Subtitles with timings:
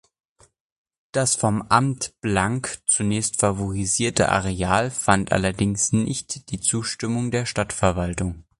[1.11, 8.43] Das vom Amt Blank zunächst favorisierte Areal fand allerdings nicht die Zustimmung der Stadtverwaltung.